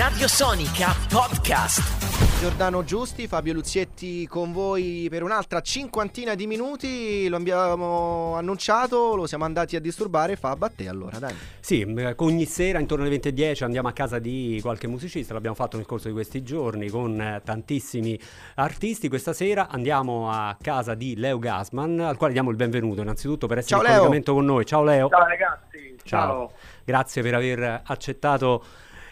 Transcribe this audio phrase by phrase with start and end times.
[0.00, 2.40] Radio Sonica Podcast.
[2.40, 7.28] Giordano Giusti, Fabio Luzietti con voi per un'altra cinquantina di minuti.
[7.28, 10.36] Lo abbiamo annunciato, lo siamo andati a disturbare.
[10.36, 11.34] Fab, a te allora, dai.
[11.60, 15.76] Sì, eh, ogni sera intorno alle 20.10 andiamo a casa di qualche musicista, l'abbiamo fatto
[15.76, 18.18] nel corso di questi giorni con eh, tantissimi
[18.54, 19.10] artisti.
[19.10, 23.58] Questa sera andiamo a casa di Leo Gasman, al quale diamo il benvenuto innanzitutto per
[23.58, 24.64] essere Ciao, in collegamento con noi.
[24.64, 25.10] Ciao Leo.
[25.10, 26.26] Ciao ragazzi, Ciao.
[26.26, 26.52] ciao.
[26.84, 28.64] Grazie per aver accettato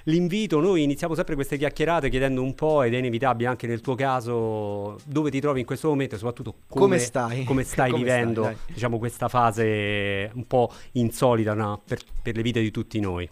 [0.09, 0.61] l'invito.
[0.61, 4.99] Noi iniziamo sempre queste chiacchierate chiedendo un po', ed è inevitabile anche nel tuo caso,
[5.05, 7.45] dove ti trovi in questo momento e soprattutto come, Come stai?
[7.45, 11.81] come stai Come vivendo stai, diciamo, questa fase un po' insolita no?
[11.87, 13.29] per, per le vite di tutti noi.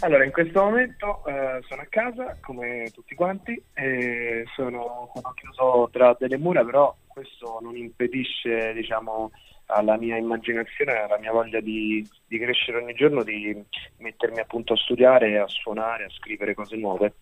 [0.00, 5.88] Allora, in questo momento eh, sono a casa come tutti quanti e sono, sono chiuso
[5.92, 9.30] tra delle mura, però questo non impedisce, diciamo,
[9.72, 13.60] alla mia immaginazione, alla mia voglia di, di crescere ogni giorno, di
[13.98, 17.14] mettermi appunto a studiare, a suonare, a scrivere cose nuove.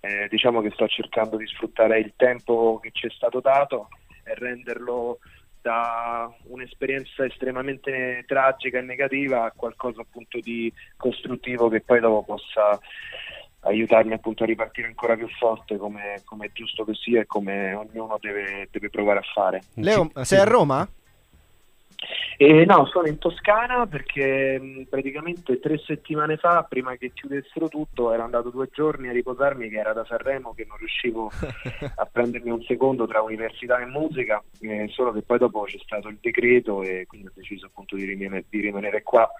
[0.00, 3.88] Eh, diciamo che sto cercando di sfruttare il tempo che ci è stato dato
[4.24, 5.18] e renderlo
[5.60, 12.78] da un'esperienza estremamente tragica e negativa a qualcosa appunto di costruttivo che poi dopo possa
[13.60, 17.74] aiutarmi appunto a ripartire ancora più forte come, come è giusto che sia e come
[17.74, 19.62] ognuno deve, deve provare a fare.
[19.74, 20.88] Leo, sei a Roma?
[22.36, 28.12] E no, sono in Toscana perché mh, praticamente tre settimane fa, prima che chiudessero tutto,
[28.12, 31.30] ero andato due giorni a riposarmi che era da Sanremo che non riuscivo
[31.96, 36.08] a prendermi un secondo tra università e musica, eh, solo che poi dopo c'è stato
[36.08, 39.30] il decreto e quindi ho deciso appunto di rimanere, di rimanere qua.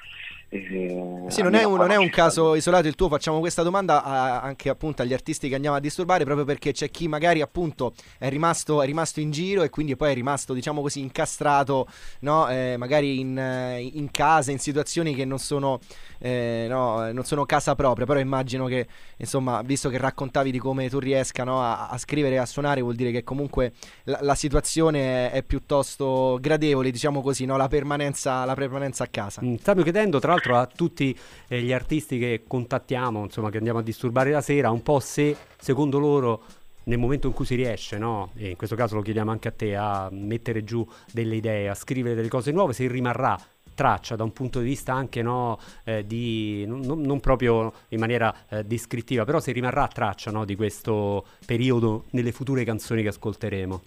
[0.55, 4.05] Eh, Sì, non è, un, non è un caso isolato il tuo, facciamo questa domanda
[4.05, 7.95] a- anche appunto agli artisti che andiamo a disturbare, proprio perché c'è chi magari appunto
[8.19, 11.87] è rimasto, è rimasto in giro e quindi poi è rimasto, diciamo così, incastrato,
[12.21, 12.49] no?
[12.51, 15.79] Eh, magari in, eh, in casa, in situazioni che non sono,
[16.19, 18.87] eh, no, non sono casa propria, però immagino che,
[19.17, 22.83] insomma, visto che raccontavi di come tu riesca no, a, a scrivere e a suonare,
[22.83, 23.73] vuol dire che comunque
[24.05, 27.57] la, la situazione è, è piuttosto gradevole, diciamo così, no?
[27.57, 29.41] La permanenza, la permanenza a casa.
[29.43, 31.17] Mm, Stanno chiedendo tra l'altro a tutti
[31.49, 35.37] eh, gli artisti che contattiamo, insomma, che andiamo a disturbare la sera, un po' se
[35.59, 36.43] secondo loro
[36.85, 38.31] nel momento in cui si riesce, no?
[38.35, 41.75] E in questo caso lo chiediamo anche a te, a mettere giù delle idee, a
[41.75, 43.39] scrivere delle cose nuove, se rimarrà
[43.75, 48.35] traccia da un punto di vista anche no, eh, di non- non proprio in maniera
[48.49, 53.83] eh, descrittiva, però se rimarrà traccia no, di questo periodo nelle future canzoni che ascolteremo.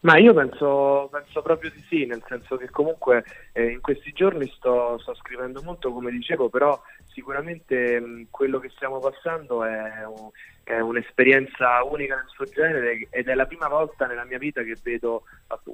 [0.00, 4.46] Ma io penso, penso proprio di sì, nel senso che comunque eh, in questi giorni
[4.48, 10.30] sto, sto scrivendo molto, come dicevo, però sicuramente mh, quello che stiamo passando è, un-
[10.62, 14.76] è un'esperienza unica nel suo genere ed è la prima volta nella mia vita che
[14.80, 15.24] vedo,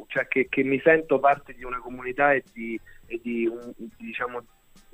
[0.07, 4.43] cioè che, che mi sento parte di una comunità e di, e di un, diciamo,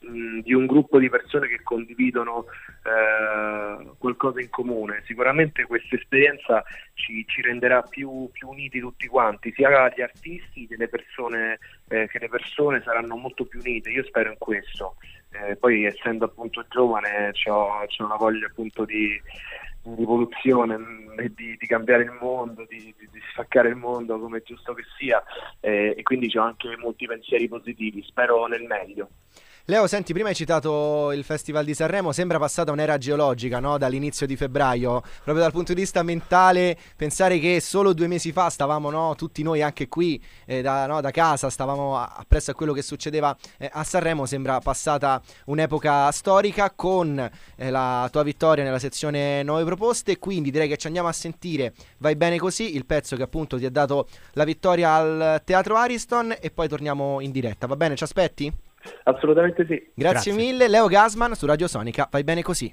[0.01, 2.47] mh, di un gruppo di persone che condividono
[2.85, 5.03] eh, qualcosa in comune.
[5.07, 6.63] Sicuramente questa esperienza
[6.95, 11.59] ci, ci renderà più, più uniti tutti quanti, sia gli artisti che le persone,
[11.89, 13.91] eh, che le persone saranno molto più unite.
[13.91, 14.97] Io spero in questo.
[15.33, 19.11] Eh, poi essendo appunto giovane ho una voglia appunto di,
[19.83, 20.77] di rivoluzione
[21.19, 24.75] e di, di cambiare il mondo, di, di, di spaccare il mondo come è giusto
[24.75, 25.23] che sia
[25.61, 29.09] eh, e quindi ho anche molti pensieri positivi, spero nel meglio.
[29.67, 33.79] Leo, senti, prima hai citato il Festival di Sanremo, sembra passata un'era geologica, no?
[33.79, 38.49] Dall'inizio di febbraio, proprio dal punto di vista mentale, pensare che solo due mesi fa
[38.49, 39.15] stavamo, no?
[39.17, 41.01] Tutti noi anche qui, eh, da, no?
[41.01, 46.73] da casa, stavamo appresso a quello che succedeva eh, a Sanremo, sembra passata un'epoca storica
[46.73, 51.13] con eh, la tua vittoria nella sezione nuove proposte, quindi direi che ci andiamo a
[51.13, 55.77] sentire Vai bene così, il pezzo che appunto ti ha dato la vittoria al Teatro
[55.77, 57.95] Ariston e poi torniamo in diretta, va bene?
[57.95, 58.53] Ci aspetti?
[59.05, 59.77] Assolutamente sì.
[59.95, 60.33] Grazie, Grazie.
[60.33, 62.09] mille, Leo Gasman su Radio Sonica.
[62.11, 62.73] Vai bene così.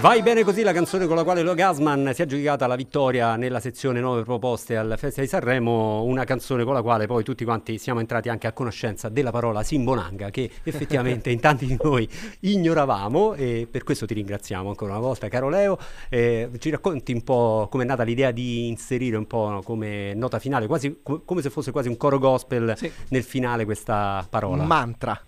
[0.00, 3.34] Vai bene così la canzone con la quale Lo Gasman si è aggiudicata la vittoria
[3.34, 7.44] nella sezione nuove proposte al Festival di Sanremo, una canzone con la quale poi tutti
[7.44, 12.08] quanti siamo entrati anche a conoscenza della parola Simbonanga che effettivamente in tanti di noi
[12.40, 15.76] ignoravamo e per questo ti ringraziamo ancora una volta caro Leo.
[16.08, 20.68] Eh, ci racconti un po' com'è nata l'idea di inserire un po' come nota finale,
[20.68, 22.90] quasi co- come se fosse quasi un coro gospel Sì.
[23.08, 24.62] nel finale questa parola.
[24.62, 25.20] Mantra.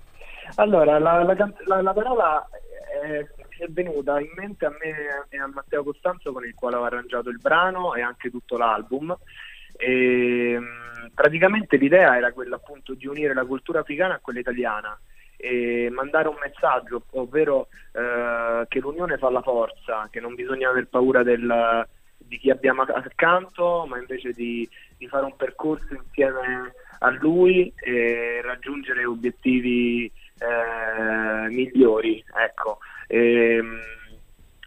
[0.56, 1.34] Allora, la, la
[1.66, 2.48] la- la parola
[3.02, 3.26] è,
[3.60, 7.28] è venuta in mente a me e a Matteo Costanzo con il quale ho arrangiato
[7.28, 9.16] il brano e anche tutto l'album.
[9.76, 14.98] E, mh, praticamente l'idea era quella appunto di unire la cultura africana a quella italiana
[15.36, 20.86] e mandare un messaggio, ovvero eh, che l'unione fa la forza, che non bisogna aver
[20.88, 21.86] paura del,
[22.18, 24.68] di chi abbiamo accanto, ma invece di,
[24.98, 32.24] di, fare un percorso insieme a lui e raggiungere obiettivi eh, migliori.
[32.34, 32.78] Ecco.
[33.06, 33.78] E, ehm,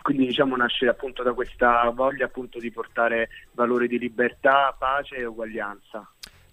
[0.01, 5.25] quindi diciamo nasce appunto da questa voglia appunto di portare valori di libertà, pace e
[5.25, 6.05] uguaglianza.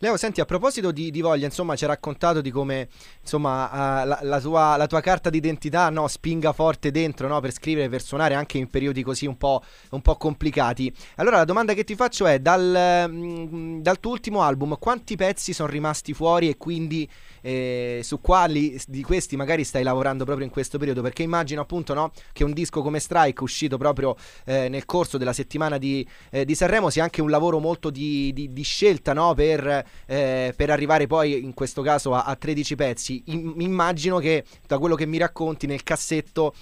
[0.03, 2.89] Leo, senti, a proposito di, di voglia, insomma, ci hai raccontato di come
[3.21, 3.67] insomma,
[4.03, 7.91] uh, la, la, tua, la, tua, carta d'identità no, spinga forte dentro no, per scrivere,
[7.91, 10.91] per suonare anche in periodi così un po', un po complicati.
[11.17, 15.53] Allora, la domanda che ti faccio è: dal, mm, dal tuo ultimo album, quanti pezzi
[15.53, 17.07] sono rimasti fuori e quindi
[17.43, 21.03] eh, su quali di questi magari stai lavorando proprio in questo periodo?
[21.03, 24.17] Perché immagino appunto no, che un disco come Strike, uscito proprio
[24.47, 28.33] eh, nel corso della settimana di, eh, di, Sanremo, sia anche un lavoro molto di,
[28.33, 32.75] di, di scelta no, per, eh, per, arrivare poi in questo caso a, a 13
[32.75, 33.23] pezzi.
[33.27, 36.55] I, immagino che da quello che mi racconti nel cassetto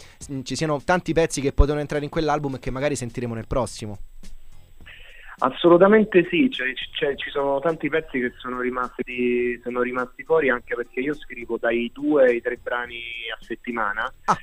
[0.42, 3.98] ci siano tanti pezzi che potevano entrare in quell'album e che magari sentiremo nel prossimo.
[5.40, 10.74] Assolutamente sì, cioè, cioè, ci sono tanti pezzi che sono rimasti, sono rimasti, fuori anche
[10.74, 12.98] perché io scrivo dai due ai tre brani
[13.32, 14.36] a settimana, ah.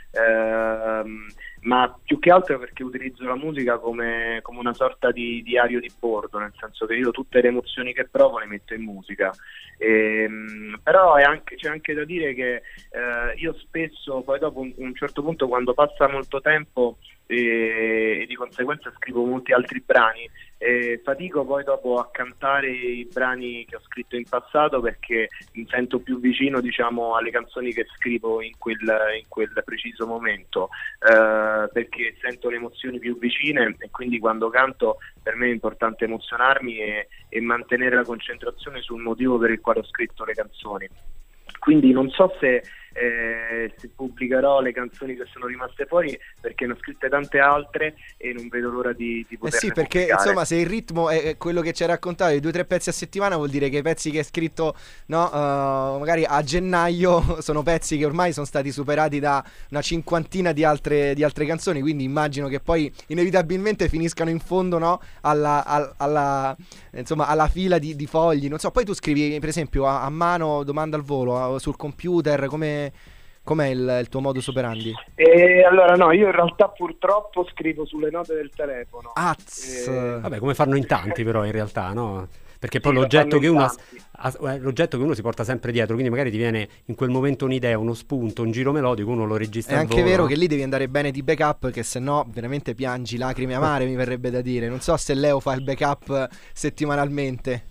[1.02, 1.26] ehm,
[1.66, 5.92] ma più che altro perché utilizzo la musica come, come, una sorta di diario di
[6.00, 9.32] bordo, nel senso che io tutte le emozioni che provo le metto in musica.
[9.78, 14.94] Ehm, però anche, c'è anche da dire che eh, io spesso, poi dopo un, un
[14.96, 16.98] certo punto, quando passa molto tempo,
[17.28, 20.30] e, e, di conseguenza scrivo molti altri brani.
[20.58, 25.68] E fatico poi dopo a cantare i brani che ho scritto in passato perché mi
[25.70, 30.70] sento più vicino diciamo alle canzoni che scrivo in quel, in quel preciso momento
[31.00, 36.06] eh, perché sento le emozioni più vicine e quindi quando canto per me è importante
[36.06, 40.90] emozionarmi e, e mantenere la concentrazione sul motivo per il quale ho scritto le canzoni.
[41.60, 42.64] Quindi non so se
[42.98, 48.32] eh, pubblicherò le canzoni che sono rimaste fuori perché ne ho scritte tante altre e
[48.32, 50.24] non vedo l'ora di, di poterle Eh sì, perché pubblicare.
[50.24, 52.88] insomma se il ritmo è quello che ci hai raccontato, i due o tre pezzi
[52.90, 54.76] a settimana vuol dire che i pezzi che hai scritto
[55.08, 60.54] no, uh, magari a gennaio sono pezzi che ormai sono stati superati da una cinquantina
[60.54, 65.66] di altre, di altre canzoni, quindi immagino che poi inevitabilmente finiscano in fondo no, alla,
[65.66, 66.56] alla, alla,
[66.92, 68.48] insomma, alla fila di, di, fogli.
[68.48, 71.76] Non so, poi tu scrivi per esempio a, a mano, domanda al volo, a, sul
[71.76, 72.85] computer, come
[73.46, 74.92] Com'è il, il, tuo modus operandi?
[75.14, 79.12] Eh, allora no, io in realtà purtroppo scrivo sulle note del telefono.
[79.14, 79.88] Az.
[79.88, 80.20] Eh...
[80.20, 82.28] Vabbè, come fanno in tanti però in realtà, no?
[82.58, 86.10] Perché poi sì, l'oggetto, che uno, eh, l'oggetto che uno si porta sempre dietro, quindi
[86.10, 89.76] magari ti viene in quel momento un'idea, uno spunto, un giro melodico, uno lo registra.
[89.76, 90.08] È anche volo.
[90.08, 93.86] vero che lì devi andare bene di backup, che se no veramente piangi lacrime amare,
[93.86, 94.68] mi verrebbe da dire.
[94.68, 97.66] Non so se Leo fa il backup settimanalmente.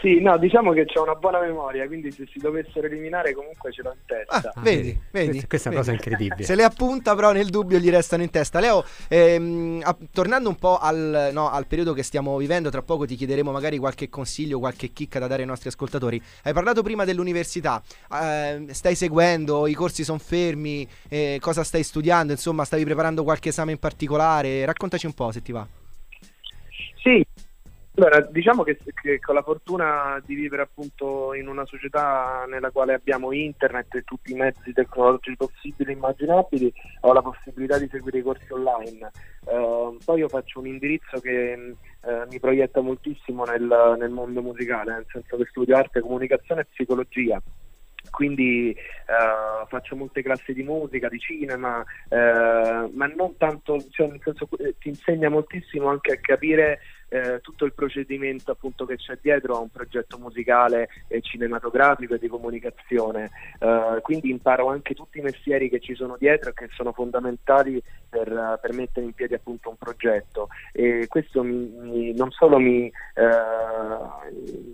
[0.00, 3.82] Sì, no, diciamo che c'è una buona memoria, quindi se si dovessero eliminare comunque ce
[3.82, 4.52] l'ho in testa.
[4.54, 5.44] Ah, vedi, vedi.
[5.46, 5.80] Questa, questa vedi.
[5.80, 6.44] è una cosa incredibile.
[6.44, 8.60] Se le appunta però nel dubbio gli restano in testa.
[8.60, 13.06] Leo, ehm, a, tornando un po' al, no, al, periodo che stiamo vivendo, tra poco
[13.06, 16.22] ti chiederemo magari qualche consiglio, qualche chicca da dare ai nostri ascoltatori.
[16.42, 17.82] Hai parlato prima dell'università,
[18.12, 23.48] eh, stai seguendo, i corsi sono fermi, eh, cosa stai studiando, insomma stavi preparando qualche
[23.48, 24.64] esame in particolare?
[24.64, 25.66] Raccontaci un po' se ti va.
[27.96, 32.92] Allora, diciamo che, che, con la fortuna di vivere appunto in una società nella quale
[32.92, 38.18] abbiamo internet e tutti i mezzi tecnologici possibili e immaginabili, ho la possibilità di seguire
[38.18, 39.12] i corsi online.
[39.44, 44.90] Uh, poi io faccio un indirizzo che uh, mi proietta moltissimo nel, nel mondo musicale,
[44.90, 47.40] nel senso che studio arte, comunicazione e psicologia
[48.10, 54.20] quindi uh, faccio molte classi di musica, di cinema, uh, ma non tanto, cioè, nel
[54.22, 56.80] senso, ti insegna moltissimo anche a capire
[57.14, 62.18] eh, tutto il procedimento appunto che c'è dietro a un progetto musicale e cinematografico e
[62.18, 63.30] di comunicazione.
[63.60, 67.80] Eh, quindi imparo anche tutti i mestieri che ci sono dietro e che sono fondamentali
[68.08, 70.48] per, per mettere in piedi appunto un progetto.
[70.72, 72.92] E questo mi, mi, non solo mi, eh,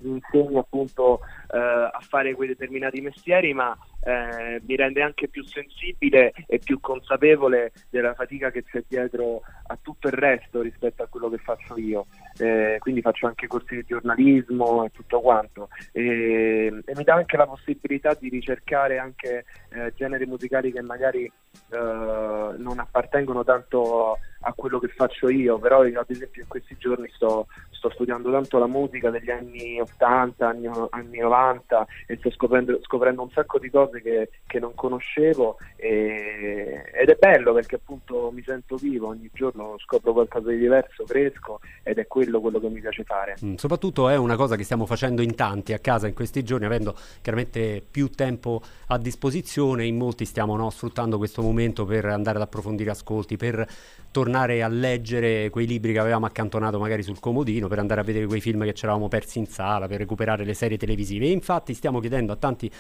[0.03, 1.21] mi insegna appunto
[1.53, 6.81] eh, a fare quei determinati mestieri, ma eh, mi rende anche più sensibile e più
[6.81, 11.77] consapevole della fatica che c'è dietro a tutto il resto rispetto a quello che faccio
[11.77, 12.07] io.
[12.39, 15.69] Eh, quindi faccio anche corsi di giornalismo e tutto quanto.
[15.93, 21.25] E, e mi dà anche la possibilità di ricercare anche eh, generi musicali che magari
[21.25, 21.33] eh,
[21.77, 27.11] non appartengono tanto a quello che faccio io, però io, ad esempio in questi giorni
[27.15, 32.79] sto, sto studiando tanto la musica degli anni 80, anni, anni 90 e sto scoprendo,
[32.83, 38.31] scoprendo, un sacco di cose che, che non conoscevo e, ed è bello perché appunto
[38.33, 42.69] mi sento vivo, ogni giorno scopro qualcosa di diverso, fresco ed è quello quello che
[42.69, 43.37] mi piace fare.
[43.45, 46.65] Mm, soprattutto è una cosa che stiamo facendo in tanti a casa in questi giorni,
[46.65, 52.37] avendo chiaramente più tempo a disposizione, in molti stiamo no, sfruttando questo momento per andare
[52.37, 53.67] ad approfondire ascolti, per
[54.11, 58.27] tornare a leggere quei libri che avevamo accantonato magari sul comodino, per andare a vedere
[58.27, 61.27] quei film che ci eravamo persi in sala, per recuperare le serie televisive.
[61.27, 62.71] E infatti stiamo chiedendo a tanti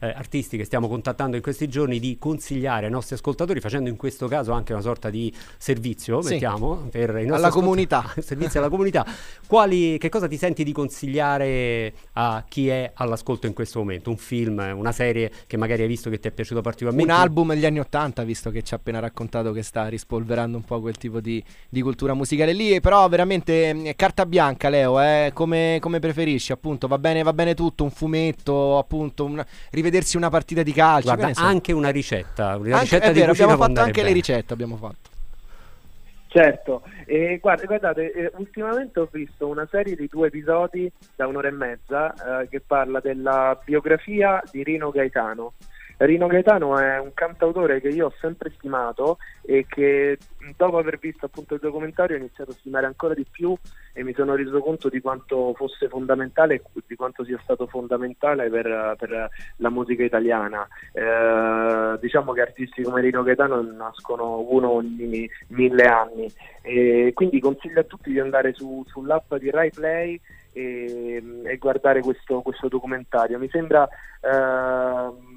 [0.00, 3.96] eh, artisti che stiamo contattando in questi giorni di consigliare ai nostri ascoltatori, facendo in
[3.96, 6.32] questo caso anche una sorta di servizio, sì.
[6.32, 8.12] mettiamo, per i nostri alla comunità.
[8.20, 9.06] servizio alla comunità.
[9.46, 14.10] Quali, che cosa ti senti di consigliare a chi è all'ascolto in questo momento?
[14.10, 17.12] Un film, una serie che magari hai visto che ti è piaciuto particolarmente?
[17.12, 20.64] Un album degli anni Ottanta, visto che ci ha appena raccontato che sta rispolverando un
[20.64, 25.30] po' quel tipo di, di cultura musicale lì, però veramente mm, carta bianca Leo, eh?
[25.34, 29.44] come, come, preferisci appunto, va bene, va bene tutto, un fumetto, appunto, un,
[29.88, 31.14] rivedersi una partita di calcio.
[31.14, 31.42] Guarda, so.
[31.42, 32.56] anche una ricetta.
[32.56, 34.08] Una anche, ricetta è di vero, abbiamo fatto anche bene.
[34.08, 34.52] le ricette.
[34.52, 35.16] Abbiamo fatto.
[36.30, 41.48] Certo, e guarda, guardate, eh, ultimamente ho visto una serie di due episodi da un'ora
[41.48, 45.54] e mezza eh, che parla della biografia di Rino Gaetano.
[45.98, 50.16] Rino Gaetano è un cantautore che io ho sempre stimato e che
[50.56, 53.52] dopo aver visto appunto il documentario ho iniziato a stimare ancora di più
[53.92, 58.48] e mi sono reso conto di quanto fosse fondamentale e di quanto sia stato fondamentale
[58.48, 60.66] per, per la musica italiana.
[60.92, 67.80] Eh, diciamo che artisti come Rino Gaetano nascono uno ogni mille anni e quindi consiglio
[67.80, 70.20] a tutti di andare su, sull'app di Rai Play
[70.52, 73.36] e, e guardare questo, questo, documentario.
[73.36, 73.88] Mi sembra...
[74.20, 75.27] Eh,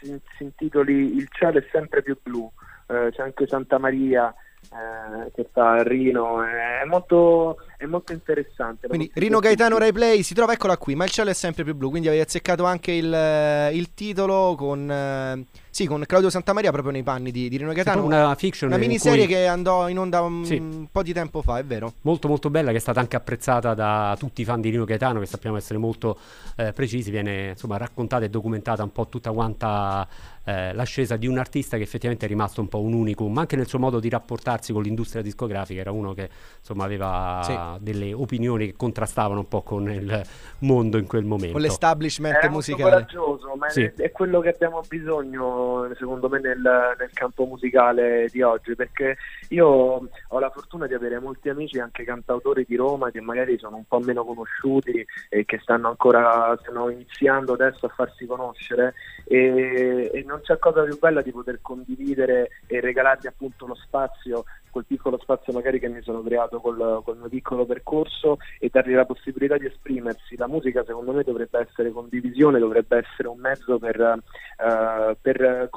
[0.00, 2.50] si, si intitoli Il cielo è sempre più blu,
[2.86, 8.88] eh, c'è anche Santa Maria eh, che sta a Rino, è molto, è molto interessante.
[8.88, 11.64] Quindi molto Rino Gaetano Rai Play si trova, eccola qui, ma il cielo è sempre
[11.64, 14.90] più blu, quindi avete azzeccato anche il, eh, il titolo con...
[14.90, 18.04] Eh, sì, con Claudio Santamaria proprio nei panni di, di Rino Gaetano.
[18.04, 18.70] Una fiction.
[18.70, 19.34] Una miniserie cui...
[19.34, 20.88] che andò in onda un sì.
[20.90, 21.94] po' di tempo fa, è vero.
[22.00, 25.20] Molto molto bella, che è stata anche apprezzata da tutti i fan di Rino Gaetano,
[25.20, 26.18] che sappiamo essere molto
[26.56, 27.12] eh, precisi.
[27.12, 30.08] Viene insomma raccontata e documentata un po' tutta quanta
[30.42, 33.68] eh, l'ascesa di un artista che effettivamente è rimasto un po' un unicum, anche nel
[33.68, 35.80] suo modo di rapportarsi con l'industria discografica.
[35.80, 37.69] Era uno che insomma aveva sì.
[37.78, 40.22] Delle opinioni che contrastavano un po' con il
[40.60, 41.52] mondo in quel momento.
[41.52, 42.90] Con l'establishment è musicale.
[42.90, 43.82] coraggioso, ma sì.
[43.82, 49.16] è, è quello che abbiamo bisogno secondo me nel, nel, campo musicale di oggi perché
[49.48, 53.76] io ho la fortuna di avere molti amici anche cantautori di Roma che magari sono
[53.76, 60.10] un po' meno conosciuti e che stanno ancora stanno iniziando adesso a farsi conoscere e,
[60.12, 64.84] e non c'è cosa più bella di poter condividere e regalargli appunto lo spazio quel
[64.86, 69.06] piccolo spazio magari che mi sono creato col, col, mio piccolo percorso e dargli la
[69.06, 70.36] possibilità di esprimersi.
[70.36, 75.68] La musica secondo me dovrebbe essere condivisione, dovrebbe essere un mezzo per, uh, per,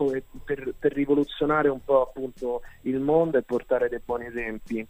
[0.44, 4.88] per, per rivoluzionare un po' appunto il mondo e portare dei buoni esempi.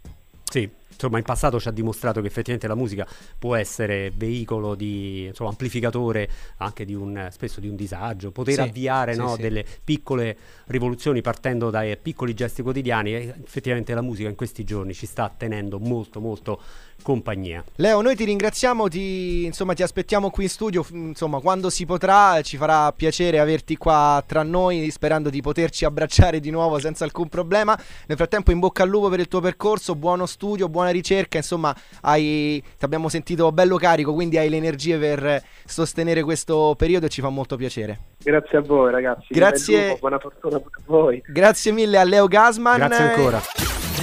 [0.54, 3.08] Sì, insomma in passato ci ha dimostrato che effettivamente la musica
[3.40, 8.60] può essere veicolo di insomma, amplificatore anche di un spesso di un disagio, poter sì,
[8.60, 9.42] avviare sì, no, sì.
[9.42, 14.94] delle piccole rivoluzioni partendo dai piccoli gesti quotidiani e effettivamente la musica in questi giorni
[14.94, 16.62] ci sta tenendo molto molto
[17.04, 17.64] compagnia.
[17.76, 22.42] Leo, noi ti ringraziamo, ti, insomma, ti aspettiamo qui in studio, insomma, quando si potrà,
[22.42, 27.30] ci farà piacere averti qua tra noi, sperando di poterci abbracciare di nuovo senza alcun
[27.30, 27.78] problema.
[28.08, 31.76] Nel frattempo in bocca al lupo per il tuo percorso, buono studio, buona ricerca, insomma,
[32.02, 37.10] hai, ti abbiamo sentito bello carico, quindi hai le energie per sostenere questo periodo e
[37.10, 38.00] ci fa molto piacere.
[38.24, 39.28] Grazie a voi ragazzi.
[39.30, 39.88] Grazie.
[39.88, 41.22] Lupo, buona fortuna a voi.
[41.28, 42.78] Grazie mille a Leo Gasman.
[42.78, 43.42] Grazie ancora.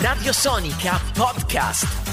[0.02, 2.09] Radio Sonica Podcast.